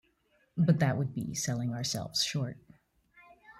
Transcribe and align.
But 0.57 0.79
that 0.79 0.97
would 0.97 1.13
be 1.13 1.35
selling 1.35 1.75
ourselves 1.75 2.23
short. 2.23 2.57